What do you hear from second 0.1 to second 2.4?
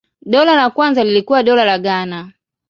Dola la kwanza lilikuwa Dola la Ghana.